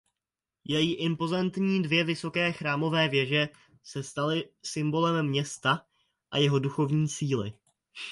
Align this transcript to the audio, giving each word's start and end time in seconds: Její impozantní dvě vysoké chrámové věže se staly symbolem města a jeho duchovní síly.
Její 0.65 0.93
impozantní 0.95 1.83
dvě 1.83 2.03
vysoké 2.03 2.51
chrámové 2.51 3.07
věže 3.09 3.49
se 3.83 4.03
staly 4.03 4.49
symbolem 4.63 5.27
města 5.29 5.85
a 6.31 6.37
jeho 6.37 6.59
duchovní 6.59 7.09
síly. 7.09 7.53